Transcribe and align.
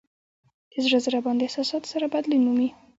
د 0.71 0.73
زړه 0.85 0.97
ضربان 1.05 1.35
د 1.37 1.41
احساساتو 1.47 1.91
سره 1.93 2.05
بدلون 2.13 2.41
مومي. 2.47 2.69